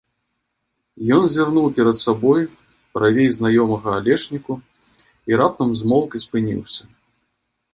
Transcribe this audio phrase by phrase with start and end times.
[1.17, 2.41] Ён зірнуў перад сабой,
[2.99, 4.53] правей знаёмага алешніку,
[5.33, 6.83] і раптам змоўк і спыніўся.